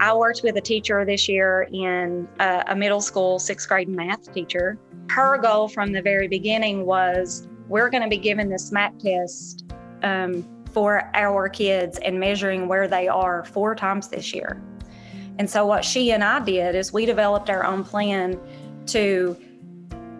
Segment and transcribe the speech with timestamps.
[0.00, 4.32] I worked with a teacher this year in a, a middle school sixth grade math
[4.32, 4.78] teacher.
[5.10, 9.64] Her goal from the very beginning was we're going to be giving this MAP test
[10.02, 14.62] um, for our kids and measuring where they are four times this year.
[15.38, 18.38] And so, what she and I did is we developed our own plan
[18.86, 19.36] to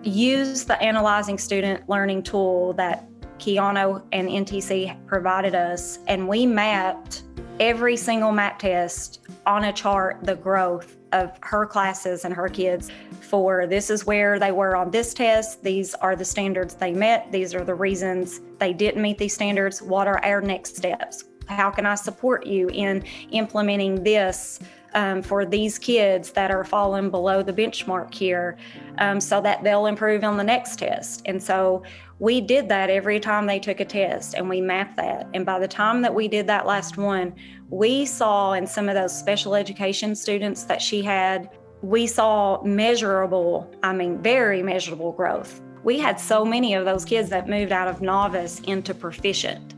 [0.03, 3.09] use the analyzing student learning tool that
[3.39, 7.23] Keanu and NTC provided us, and we mapped
[7.61, 12.91] every single map test on a chart the growth of her classes and her kids
[13.21, 15.63] for this is where they were on this test.
[15.63, 17.31] These are the standards they met.
[17.33, 19.83] These are the reasons they didn't meet these standards.
[19.83, 21.25] What are our next steps?
[21.49, 24.61] How can I support you in implementing this
[24.95, 28.57] um, for these kids that are falling below the benchmark here
[28.99, 31.23] um, so that they'll improve on the next test?
[31.27, 31.83] And so
[32.19, 35.29] we did that every time they took a test and we mapped that.
[35.35, 37.35] And by the time that we did that last one,
[37.71, 41.51] we saw in some of those special education students that she had,
[41.83, 45.61] we saw measurable, I mean, very measurable growth.
[45.85, 49.78] We had so many of those kids that moved out of novice into proficient.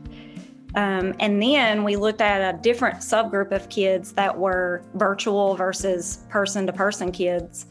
[0.75, 6.19] Um, and then we looked at a different subgroup of kids that were virtual versus
[6.29, 7.65] person to person kids.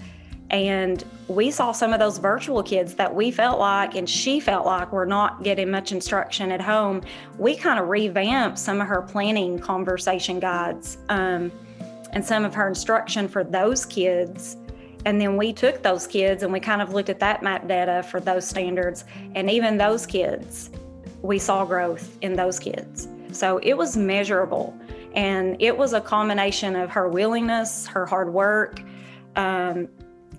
[0.51, 4.67] And we saw some of those virtual kids that we felt like, and she felt
[4.67, 7.03] like, were not getting much instruction at home.
[7.39, 11.53] We kind of revamped some of her planning conversation guides um,
[12.13, 14.57] and some of her instruction for those kids.
[15.07, 18.03] And then we took those kids and we kind of looked at that map data
[18.03, 19.05] for those standards.
[19.37, 20.71] And even those kids,
[21.23, 23.09] we saw growth in those kids.
[23.33, 24.77] So it was measurable.
[25.15, 28.83] And it was a combination of her willingness, her hard work,
[29.37, 29.89] um,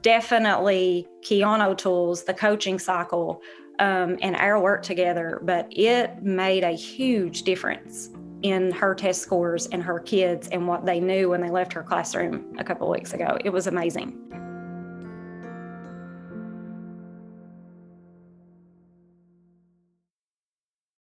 [0.02, 3.42] definitely Keanu tools, the coaching cycle,
[3.80, 8.10] um, and our work together, but it made a huge difference
[8.44, 11.84] in her test scores and her kids and what they knew when they left her
[11.84, 13.38] classroom a couple weeks ago.
[13.44, 14.18] It was amazing.